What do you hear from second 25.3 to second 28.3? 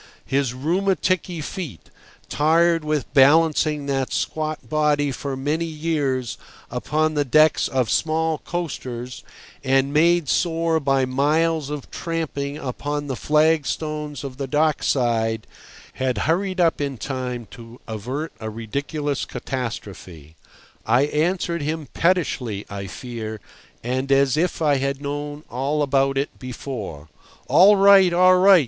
all about it before. "All right,